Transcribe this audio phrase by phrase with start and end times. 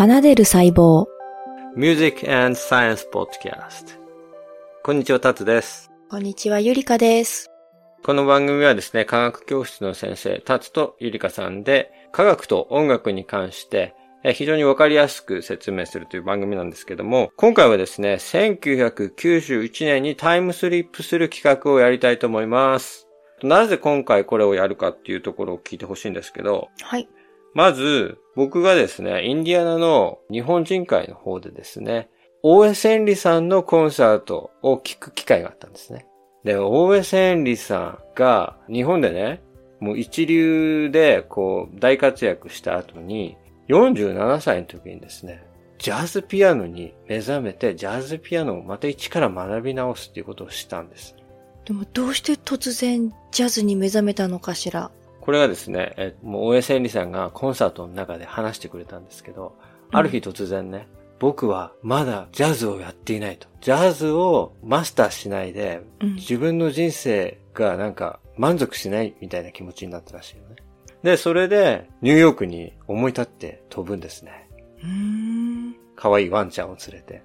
[0.00, 1.04] 奏でる細胞
[1.76, 3.98] Music and Science Podcast
[4.82, 5.90] こんにちは、タツです。
[6.08, 7.50] こんにちはゆりかです
[8.02, 13.94] この番組はですね、科学教室の先生、タツとゆりかさんで、科学と音楽に関して、
[14.24, 23.06] え非常にわかりやすく説明するという番組なんですけども、今回はですね、1991年にタイムスリップする企画をやりたいと思います。
[23.42, 27.06] なぜ今回これをやるかっていうところを聞いてほしいんですけど、はい
[27.54, 32.08] まず、僕がですね、インディアナの日本人会の方でですね、
[32.42, 36.06] 大江千里さんのコンサートを聞く機会があったんですね。
[36.44, 39.42] で、大江千里さんが日本でね、
[39.80, 43.36] もう一流でこう大活躍した後に、
[43.68, 45.44] 47歳の時にですね、
[45.78, 51.16] ジャズピアノに目覚めて、ジャズピアノをまた一から学び直すっていうことをしたんです。
[51.64, 54.90] でもどうして突然ジャズに目覚めたのかしら？
[55.20, 59.56] これがですね、えもう大江千里さんがコンサートの中で話してくれたんですけど、
[59.92, 60.88] ある日突然ね、
[61.18, 63.46] 僕はまだジャズをやっていないと。
[63.60, 70.56] ジャズをマスターしないで、うん自分の人生がなんか満足しないみたいな気持ちになったらしいよね。
[71.02, 74.48] で、それでニューヨークに思い立って飛ぶんですね。
[75.96, 77.22] 可愛いワンちゃんを連れて。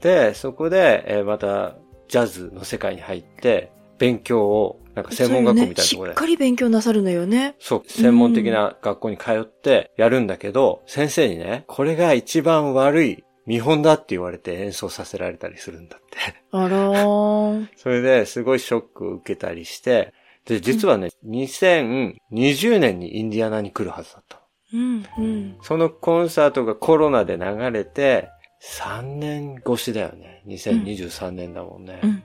[0.00, 1.76] で、そこで、えーまた
[2.08, 16.18] ジャズの世界に入って、勉強を、なんか専門学校みたいなところでねしっかり勉強なさるのよねそう、専門的な学校に通ってやるんだけど、先生にね、これが一番悪い見本だって言われて演奏させられたりするんだって。
[16.50, 20.12] あらー それですごいショックを受けたりして、
[20.44, 24.42] で、実はね、2020年にインディアナに来るはずだったの。
[24.70, 28.30] うんうんそのコンサートがコロナで流れて、
[28.80, 30.42] 3年越しだよね。
[30.48, 32.00] 2023年だもんね。
[32.02, 32.22] うん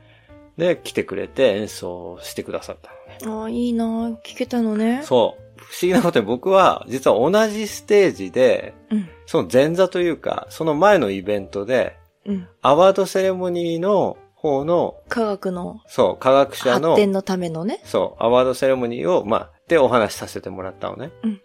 [0.57, 2.91] で、来てくれて演奏してくださった
[3.25, 3.41] のね。
[3.41, 3.85] ああいいな
[4.23, 5.43] 聞けたのねそう。
[5.57, 21.11] 不思議なことに僕は、実は同じステージで、うんその前座というか、その前のイベントで、うんアワードセレモニーの方の、科学のそう、科学者の発、展のためのねそう、アワードセレモニーを、まあ、でお話しさせてもらったのね。
[21.23, 21.41] うん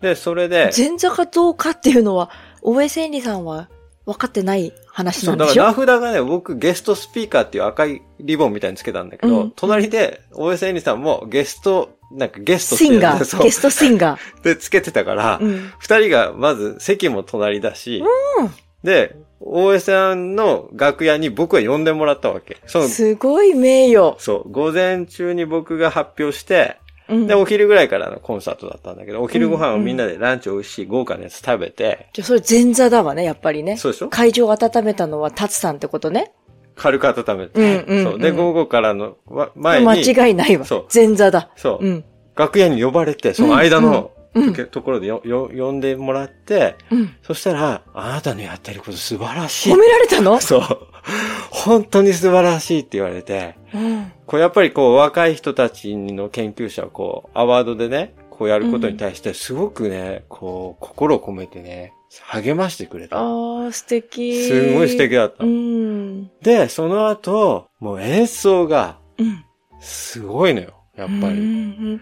[0.00, 2.30] で、それで、前座かどうかっていうのは
[2.60, 3.70] 大江千里さんは
[4.06, 9.52] 分かってない話そうんだなでしょから名札がね、僕ゲストスピーカーっていう赤いリボンみたいにつけたんだけど、うん。
[9.56, 13.40] 隣で、大江千里さんもゲスト、なんかゲストってシンガそう。
[13.40, 15.72] ーゲストシンガ でつけてたから、ーうん。
[15.80, 18.02] 二人がまず席も隣だし、
[18.84, 22.58] で、大江さんの楽屋に僕は呼んでもらったわけ。
[22.66, 24.14] その、すごい名誉。
[24.18, 26.78] そう、午前中に僕が発表して、
[27.08, 33.76] うんで、お昼ぐらいからのコンサートだったんだけど、お昼ご飯をみんなでランチ美味しい豪華なやつ食べて、じゃあそれ前座だわね、やっぱりね。
[33.76, 34.08] そうでしょ？
[34.08, 36.32] 会場を温めたのはタツさんってことね。
[36.74, 38.18] 軽く温めて、うんうんうんそう。
[38.18, 40.86] で、午後からのわ前に、間違いないわそう。
[40.94, 41.50] 前座だ。
[41.56, 42.04] そう、うん。
[42.34, 44.10] 楽屋に呼ばれて、その間の、
[44.70, 47.14] ところでよ、よ、呼んでもらって、うん。
[47.22, 49.78] そしたら、あなたのやってること素晴らしい褒。
[49.78, 50.38] められたの？
[50.38, 50.62] そう。
[51.50, 54.12] 本当に素晴らしいって言われて、うん。
[54.26, 63.18] こうやっぱりこう若い人たちの研究者をこうアワードでね、こうやることに対してすごくね、こう心を込めてね、励ましてくれた。
[63.18, 64.46] ああ、素敵。
[64.46, 65.46] すごい素敵だったう。
[65.46, 66.28] ん。
[66.42, 69.44] で、その後、もう演奏がうん。
[69.80, 71.40] すごいのよ、やっぱうり。
[71.40, 72.00] ん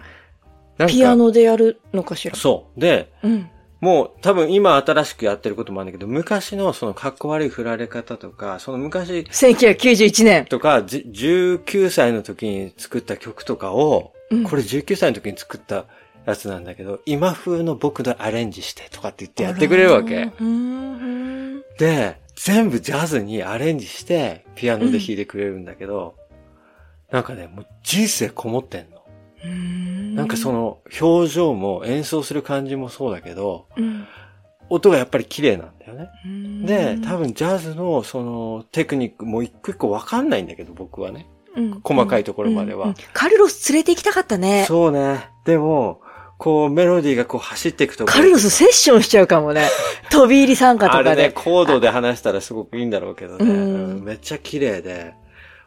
[0.76, 2.34] なんかピアノでやるのかしら。
[2.36, 2.81] そう。
[2.81, 3.50] で、うん。
[3.80, 10.44] もう多分今新しくやってることもあるんだけど、昔のその格好悪い振られ方とか、その昔1991年。
[10.46, 15.84] とか、じ19歳の時に作った曲とかを、うんこれ19歳の時に作った
[16.26, 20.32] やつなんだけど、今風の僕でアレンジしてとかって言ってやってくれるわけ。
[20.41, 20.46] うん。
[20.46, 21.24] うん
[21.78, 26.16] で、全部ジャズにアレンジして、ピアノで弾いてくれるんだけど、
[27.10, 29.03] なんかね、もう人生こもってんの。
[29.44, 30.15] うん。
[30.15, 34.06] なんかその表情も演奏する感じもそうだけど、うん、
[34.69, 36.09] 音がやっぱり綺麗なんだよね。
[36.25, 36.66] うん。
[36.66, 41.27] で、多分ジャズのそのテクニックも一個一個わかんないんだけど、僕はね。
[41.56, 44.65] うん、細かいところまではうんうんカルロス連れて行きたかったね。
[44.66, 45.28] そうね。
[45.44, 46.00] でも、
[46.37, 49.69] こうメロディーがこう走っていくとカルロスセッションしちゃうかもね。
[50.10, 51.10] 飛び入り参加とかで。
[51.10, 53.45] あれね、コードで話したらすごくいいんだろうけどね。
[54.03, 55.15] めっちゃ綺麗で、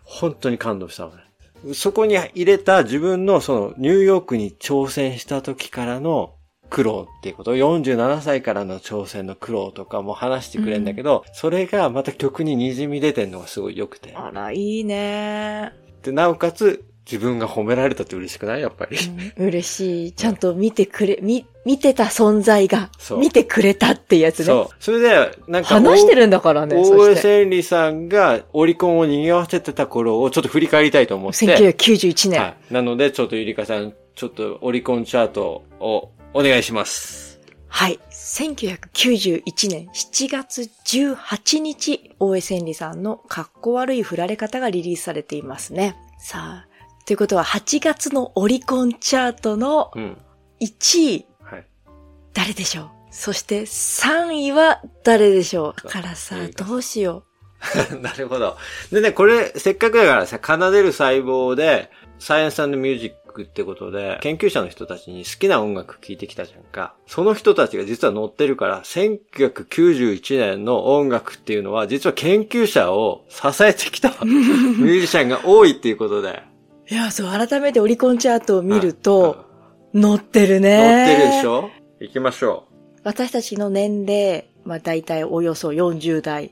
[0.03, 1.26] 本当に感動したのね。
[1.73, 6.33] そこに入れた自分のそのニューヨークに挑戦した時からの
[6.69, 14.13] 苦労っていうこと、47歳からの挑戦の苦労とかも話してくれるんだけど、それがまた曲に滲み出てんのがすごい良くて。
[14.15, 15.71] あら、いいね。
[16.03, 18.61] で、なおかつ自分が褒められたって嬉しくない？
[18.61, 18.97] やっぱり。
[19.37, 20.11] うん嬉しい。
[20.11, 24.45] ちゃんと見てくれ、見、見てた存在がそう、見てくれたってやつね。
[24.45, 24.75] そう。
[24.83, 26.75] それで、なんか、話してるんだからね。
[26.75, 27.15] 大江。
[27.15, 31.45] 千里さんがオリコンを賑わせてた頃をちょっと振り返りたいと思って。
[31.45, 32.41] 1991年。
[32.41, 32.73] はい。
[32.73, 37.39] なので、ちょっとゆりかさん、ちょっとオリコンチャートをお願いします。
[37.69, 37.99] はい。
[38.11, 45.95] 1991年7月18日、大江千里さんのかっこ悪い振られ方がリリースされていますね。
[46.19, 46.66] さあ、
[47.07, 50.17] ということは8月のオリコンチャートのうん。
[50.59, 51.65] 1位、はい。
[52.33, 52.89] 誰でしょう？
[53.11, 55.81] そして3位は誰でしょう？
[55.83, 57.23] だからさどうしよ
[58.01, 58.57] なるほど。
[58.91, 61.89] でね、これ、せっかくだからさ、奏でる細胞で、
[62.19, 66.93] サイエンスミュージックってことで、研究者の人たちに好きな音楽聴いてきたじゃんか。
[67.07, 76.43] その人たちが実は載ってるから、1991年の音楽っていうのは、実は研究者を支えてきた ミュージシャンが多いっていうことで。
[76.89, 76.93] う。
[76.93, 79.45] いや、そう、改めてオリコンチャートを見るうんと、
[79.93, 80.77] 載ってるね。
[80.77, 81.69] 載ってるでしょ？
[81.99, 82.67] 行きましょ
[83.03, 86.51] 私たちの年齢、まあ大体およそ40代。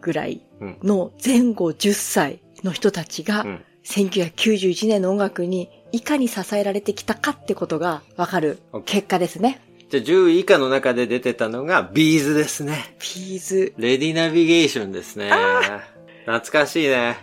[0.00, 0.78] ぐらいうん。
[0.82, 3.64] の前後10歳の人たちが、うん。
[3.84, 9.60] 1991年の音楽にいかに支えられてきたかってことがわかる結果ですね。
[9.90, 12.96] じゃあ10位以下の中で出てたのが、ビーズですね。
[12.98, 13.74] ピーズ。
[13.78, 15.30] レディナビゲーションですね。
[16.26, 17.16] 懐かしいね。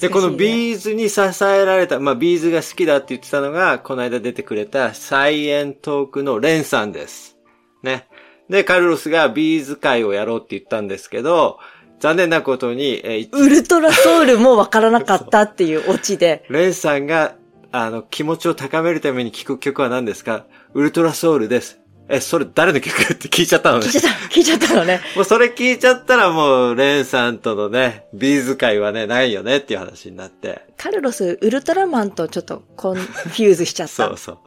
[0.00, 7.36] で、このー B'z に支えられた、まあ、 B'z が好きだって言ってたのが、この間出てくれたサイエントークのレンさんです。
[7.82, 8.08] ね。
[8.48, 11.58] で、カルロスが B'z 会をやろうって言ったんですけど、
[12.00, 17.36] 残念なことに、えー ultra soul もわからなかったっていうオチで、 レンさんが、
[17.72, 20.44] あの、気持ちを高めるために聴く曲は何ですか？
[20.74, 21.80] ultra soul です。
[22.08, 23.92] え、それ誰の曲って聞いちゃったのね聞い。
[23.92, 25.00] ちゃった、聞いちゃったのね。
[25.16, 30.62] もうそれ聞いちゃったらもう、レンさんとのね、 B'z 会はね、ないよねっていう話になって。
[30.76, 33.94] カルロス、ウルトラマンとちょっと confuse しちゃった。
[34.08, 34.38] そうそう。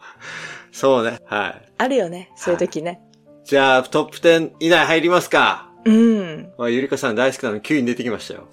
[0.72, 1.20] そうね。
[1.26, 1.72] はい。
[1.80, 3.02] あるよね、そういう時ね。
[3.44, 5.70] じゃあ、トップ10以内入りますか。
[5.86, 6.50] うん。
[6.58, 8.48] まあ、ゆりかさん大好きなの9位に出てきましたよ。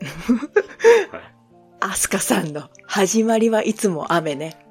[1.10, 1.34] はい
[1.86, 4.63] ASKA さんの始まりはいつも雨ね。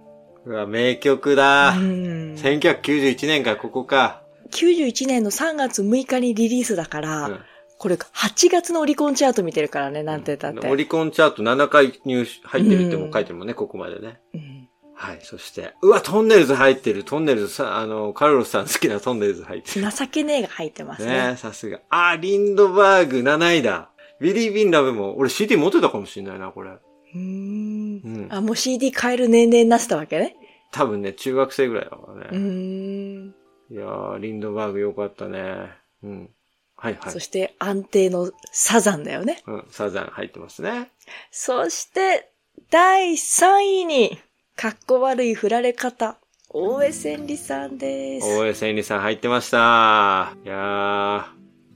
[0.45, 1.69] うわ、名曲だ。
[1.69, 2.35] うん。
[2.35, 4.21] 1991年からここか。
[4.51, 7.39] 91年の3月6日にリリースだから、うん
[7.79, 10.69] これ8月のオリコンチャート見てるからね、なんて言ったって。
[10.69, 14.21] オリコンチャート7回入手入ってるっても書いてるもんね、ここまでね。
[14.33, 17.03] うんはい、そして、うわ、トンネルズ入ってる。
[17.03, 19.91] トンネルズさ、あの、カルロスさん好きなトンネルズ入ってる。
[19.91, 21.31] 情けねえが入ってますね。
[21.31, 21.81] ねさすが。
[21.89, 23.89] あ、リンドバーグ7位だ。
[24.21, 26.69] ウィリー・ビン・ラブも、俺 CD 持ってたかもしれないな、これ。
[26.69, 30.35] うーんうんあ、もう CD 買える年齢になってたわけね。
[30.71, 32.37] 多分ね、中学生ぐらいだからね。
[32.37, 33.35] ん。
[33.69, 35.71] いやー、リンドバーグよかったね。
[36.03, 36.29] うん。
[36.75, 37.19] はいはいそ。
[37.19, 39.41] して安定のサザンだよね。
[39.45, 40.89] うん、サザン入ってますね。
[41.31, 42.29] そして、
[42.69, 44.19] 第3位に、
[44.55, 46.17] かっこ悪い振られ方、
[46.49, 48.27] 大江千里さんです。
[48.27, 50.35] 大江千里さん入ってました。
[50.45, 51.23] いやー、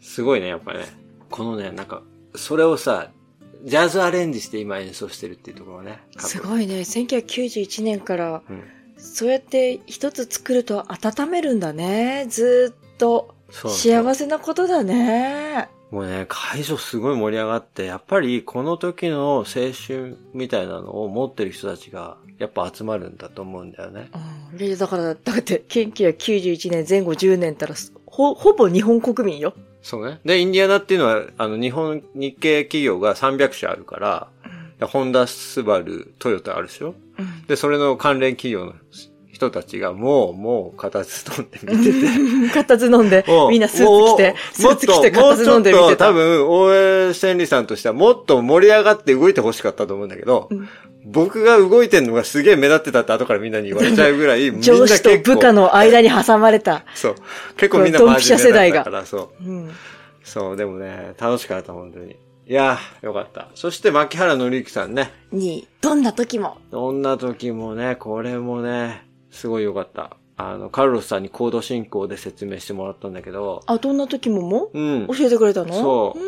[0.01, 0.85] すごいね、やっぱね。
[1.29, 2.03] このね、なんか、
[2.35, 3.09] それをさ、
[3.63, 6.01] ジャズアレンジして今演奏してるっていうところがね。
[6.15, 6.19] い。
[6.19, 6.79] すごいね。
[6.79, 8.63] 1991年から、うん。
[8.97, 12.25] そうやって一つ作ると温めるんだね。
[12.29, 13.35] ずーっと。
[13.49, 15.69] 幸せなことだね。
[15.91, 24.09] もうね、会場すごい盛り上がって、やっぱりこの時の青春みたいなのを持ってる人たちが、やっぱ集まるんだと思うんだよね。
[24.59, 24.77] うん。
[24.77, 27.75] だから、だって、1991年前後10年ったら、
[28.05, 29.53] ほ、ほぼ日本国民よ。
[29.81, 30.19] そうね。
[30.25, 36.93] で、インディアナっていうのは、あの、日本、日系企業が300社あるから、ホンダ、スバル、トヨタあるでしょ？
[37.17, 37.47] うん。
[37.47, 38.73] で、それの関連企業の
[39.31, 42.49] 人たちが、もう、もう、片つ飲んで見てて。
[42.53, 46.07] 片津飲んでみんなスーツ着て、スーツ着て片津飲んで見てた。
[46.07, 46.73] 多分、大
[47.09, 50.67] 江千里さんとしてはもっと盛り上がって動いてほしかったと思うんだけど、うん
[51.09, 56.83] 僕が動いてんのがすげえ目立ってたって後からみんなに言われちゃうぐらい、 上司と部下の間に挟まれた。
[56.93, 57.15] そう。
[57.55, 59.49] 結構みんな真面目だったから、そう。
[59.49, 59.71] うん。
[60.23, 62.17] そう、でもね、楽しかった、本当に。
[62.49, 63.47] いやー、よかった。
[63.55, 65.13] そして、牧原紀之さんね。
[65.31, 66.57] に、どんな時も。
[66.71, 70.17] どんな時もね、これもね、すごいよかった。
[70.37, 74.69] あの、カルロスさんにコード進行で説明してもらったんだけど、あ、どんな時もも？
[74.73, 75.07] うん。
[75.07, 75.73] 教えてくれたの？
[75.73, 76.19] そう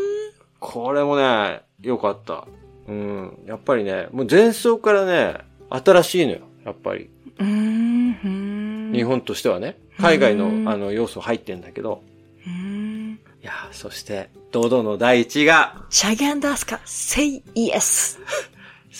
[0.59, 2.47] これもね、よかった。
[2.87, 3.39] うん。
[3.45, 5.37] やっぱりね、もう前奏からね、
[5.69, 6.39] 新しいのよ。
[6.65, 7.09] やっぱり。
[7.37, 8.91] うーん。
[8.93, 9.77] 日本としてはね。
[9.99, 12.01] 海外うんの、あの、要素入ってんだけど。
[12.45, 13.19] うーん。
[13.41, 18.19] いやー、そして、堂々の第一位が、チャギアンダースカ、say yes.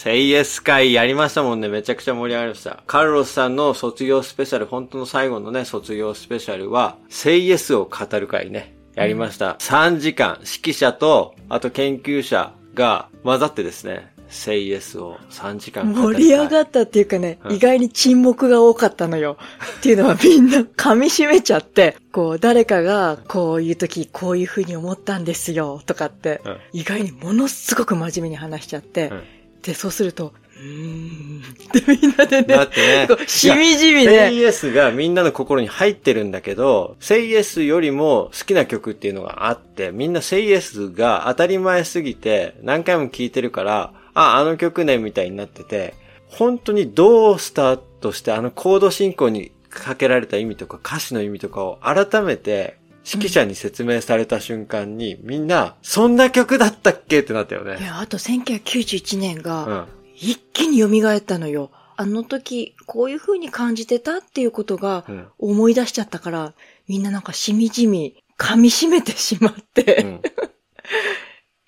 [0.02, 1.68] セイエス会やりましたもんね。
[1.68, 2.82] めちゃくちゃ盛り上がりました。
[2.88, 8.74] カルロスさんの卒業スペシャル、本当の最後のね、卒業スペシャルは、セイエスを語る会ね。
[8.96, 9.58] やりました。
[9.60, 19.38] 3時間、指揮者と、あと研究者が混ざってですね、セイエスを3時間語る会盛り上がったっていうかね、うん意外に沈黙が多かったのよ。
[19.80, 29.24] っていうのはみんな噛み締めちゃって、こう誰かがこういう時こういう風に思ったんですよとかって、うん意外にものすごく真面目に話しちゃって、うん
[29.62, 31.42] で、そうするとうーん。
[31.72, 34.42] で、みんなでね、だってねしみじみセイね。
[34.42, 45.94] エスがみんなの心に入ってるんだけど、セイエスよりも好きな曲っていうのがあって、みんなセイエスが当たり前すぎて何回も聴いてるから、あ、あの曲ね、みたいになってて、
[46.28, 52.79] 本当にどうスタートしてあのコード進行にかけられた意味とか歌詞の意味とかを改めて
[53.12, 57.20] 指揮者に説明された瞬間に、みんな、そんな曲だったっけ？
[57.20, 57.78] ってなったよね。
[57.80, 59.88] いや、あと1991年うが、ん。
[60.16, 61.72] 一気に蘇ったのよ。
[61.96, 65.28] あの時、こういう風に感じてたっていうことがうん。
[65.40, 66.54] 思い出しちゃったから、
[66.88, 70.04] みんななんかしみじみ噛み締めてしまって。
[70.04, 70.22] うん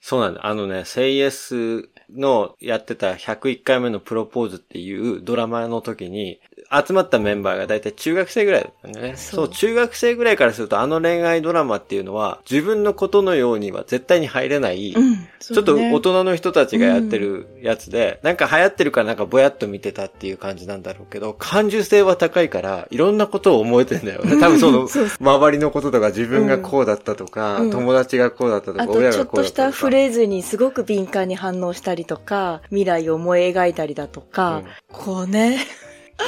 [0.04, 0.46] そうなんだ。
[0.48, 6.40] あのね、セイエスのやってた101回目のプロポーズっていうドラマの時に、
[6.72, 9.18] 集まったメンバーが大体中学生ぐらいだったんだよね。
[9.18, 15.28] そう、中学生ぐらいからするとあの恋愛ドラマっていうのは自分のことのようには絶対に入れない、うん。
[15.42, 24.40] ちょっと大音人の人たちがやってるやつで、なんか流行ってるからなんかぼやっと見てたっていう感じなんだろうけど、感受性は高いから、いろんなことを思えてんだよね。
[24.40, 24.88] 多分その、
[25.20, 27.72] 周りのこととか自分がこうだったとか、うん。
[27.72, 29.72] 友達がこうだったとか、あと親ちょっとしがこうだったとか。
[29.72, 34.66] たフレーズにすごく敏感に反応したりとか、未来を思い描いたりだとか、うん。
[34.92, 35.60] こうね、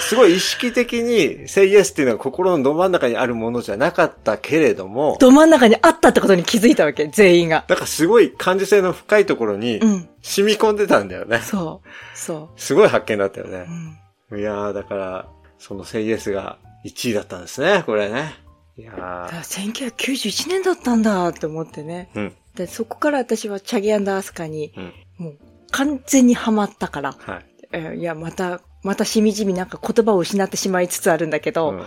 [0.01, 7.65] すごい意識的に、セイエスっていうのは心のど真ん中にあるものじゃなかったけれども、ど真ん中にあったってことに気づいたわけ、全員が。
[7.67, 10.09] なんかすごい感受性の深いところにうん。
[10.21, 11.39] 染み込んでたんだよね。
[11.39, 12.17] そう。
[12.17, 13.51] そすごい発見だったよう。
[13.51, 13.65] ね
[14.31, 14.37] う。
[14.37, 14.39] ん。
[14.39, 15.27] いやー、だから、
[15.59, 18.35] そのセイエスが1位だったんですね、これね。
[18.77, 19.71] いやだからー。
[19.91, 22.09] 1991年だったんだって思ってね。
[22.15, 22.33] うん。
[22.55, 24.93] で、そこから私はチャギアスカに、うん。
[25.17, 25.37] もう
[25.71, 27.15] 完全にハマったから。
[27.19, 27.45] はい。
[27.71, 31.83] えーいや、また、またしみじみなんか言葉を失ってしまいつつあるんだけど、うん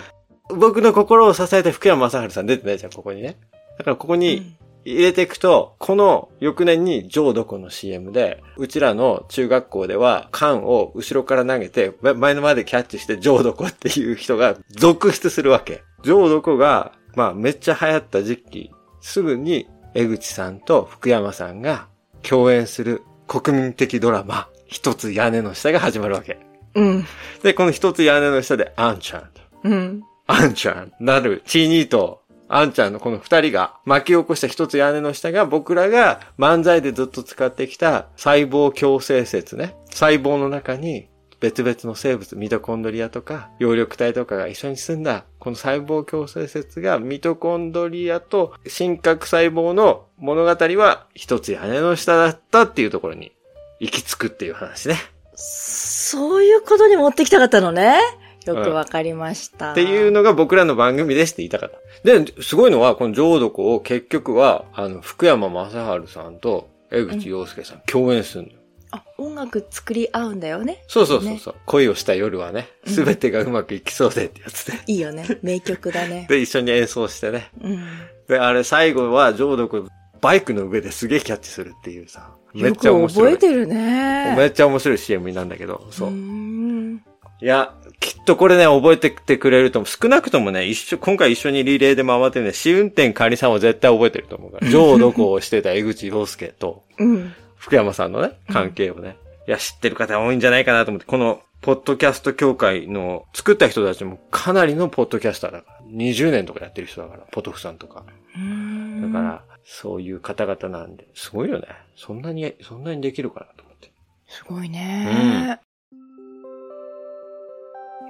[0.49, 3.37] 僕の心を支えた福山雅治さん出てないじゃん、ここにね。
[3.79, 15.83] だからここに入れていくと、この翌年にジョードコの CM で、うちらの中学校では缶を後ろから投げて、ま前の前でキャッチしてジョードコっていう人が続出するわけ。
[16.05, 21.89] ジョードコが、まあめっちゃ流行った時期、すぐに江口さんと福山さんが
[22.23, 26.46] 共演する国民的ドラマ、一つ屋根の下が始まるわけ。
[26.77, 27.05] うん。
[27.43, 29.29] で、この一つ屋根の下でアンちゃんと。
[29.65, 30.03] うん。
[30.27, 39.75] アンちゃん、なる、チーニーと、アンちゃんのこの二人が巻き起こした一つ屋根の下が僕らが漫才でずっと使ってきた細胞共生説ね。
[39.91, 41.09] 細胞の中に
[41.41, 53.33] 別々の生物、ミトコンドリアとか葉緑体とかが一緒に住んだ、この細胞共生説がミトコンドリアと真核細胞の物語は一つ屋根の下だったっていうところに
[53.81, 54.97] 行き着くっていう話ね。
[55.37, 58.01] そういうことに持ってきたかったのね。
[58.47, 59.73] よくわかりました。
[59.73, 61.71] っていうのが僕らの番組ですって言いたかっ
[62.05, 62.21] た。
[62.21, 68.59] で、すごいのは、この浄土湖を結局は、あの、福山雅治さんと江口洋介さん、共演するのよ。
[68.93, 70.85] あ、音楽作り合うんだよね。
[70.87, 74.79] そうそうそうそう、恋をした夜はね、うんすべてがうまくいきそうでってやつで。
[74.87, 75.27] いいよね。
[75.43, 76.27] 名曲だね。
[76.31, 77.51] で、一緒に演奏してね。
[77.61, 77.85] うん。
[78.29, 79.89] で、あれ最後は浄土湖、
[80.21, 83.33] バイクの上ですげえキャッチするっていうさ、めっよちゃ面白い。
[83.33, 84.35] く覚えてるね。
[84.37, 86.09] めっちゃ面白い CM なんだけど、そう。
[86.09, 87.03] ーん
[87.43, 89.89] いや、きっとこれね、覚えててくれると思う。
[89.89, 94.71] 少なくともね、一緒、今回一緒にリレーで回ってるね、試運転管理さんは絶対覚えてると思うから。
[94.71, 97.35] 上どこをしてた江口洋介と、うん。
[97.57, 99.17] 福山さんのね、関係をね。
[99.47, 105.87] いや、知ってる方多いんじゃないかなと思って、この、ポッドキャスト協会の作った人たちもかなりのポッドキャスターだから。
[105.91, 108.05] 20年とかやってる人だから、ポトフさんとか。
[108.05, 111.67] だから、そういう方々なんで、すごいよね。
[111.97, 113.91] そんなに、そんなにできるかなと思って。
[114.29, 115.61] すごいね。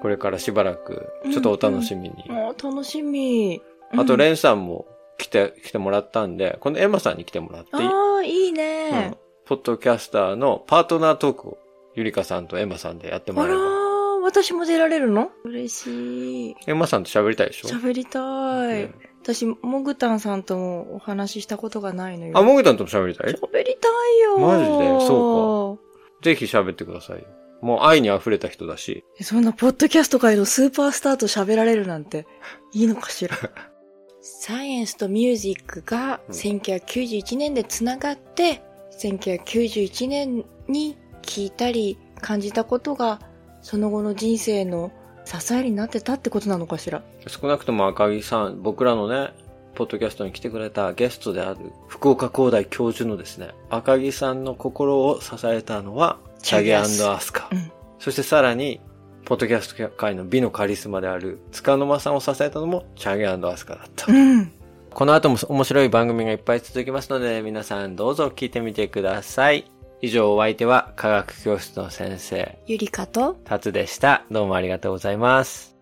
[0.02, 2.24] これからしばらく、ちょっとお楽しみに。
[2.28, 3.62] もう楽しみ。
[3.92, 4.86] あと、うんレンさんも
[5.16, 9.14] 来て、来てもらったんで、このエマさんに来てもらっていい、ああ、いいうんね。
[9.46, 11.58] ポッドキャスターのパートナートークを、
[11.94, 13.64] ゆりかさんとエマさんでやってもあららえば。
[13.64, 15.30] ー、私も出られるの？
[15.44, 16.56] 嬉しい。
[16.66, 17.68] エマさんと喋りたいでしょ？
[17.68, 18.20] 喋りた
[18.78, 18.92] いね。
[19.34, 22.38] 私、モグタンさんともお話ししたことがないのよ。
[22.38, 23.32] あ、モグタンとも喋りたい？
[23.32, 24.38] 喋りたいよ。
[24.38, 25.06] マジで？
[25.06, 25.78] そ
[26.20, 27.24] うぜひ喋ってくださいよ。
[27.60, 29.04] もう愛に溢れた人だし。
[29.18, 32.26] えそんなポッドキャスト界のスーパースターと喋られるなんて
[32.72, 33.34] いいのかしら？
[34.22, 38.62] サイエンスとミュージックがうん1991年でつながって、
[39.00, 43.20] 1991年に聞いたり感じたことが
[43.62, 44.90] その後の人生の
[45.26, 47.02] 支えになってたってことなのかしら？
[47.26, 49.34] 少なくとも赤木さん、僕らのね、
[49.74, 57.48] ポッドキャストに来てくれたゲストである福岡工大教授のですね、赤木さんの心を支えたのは、チャゲアスカ。
[57.52, 58.80] うんそしてさらに、
[59.24, 64.12] ポッドキャスト界の美のカリスマである、塚の間さんを支えたのも、チャゲアスカだった。
[64.12, 64.52] うん。
[64.90, 69.64] この後も面白い番組がいっぱい続きますので、皆さんどうぞ聞いてみてください。
[70.02, 74.24] 以上お相手は、科学教室の先生、ゆりかと、タツでした。
[74.30, 75.75] どうもありがとうございます。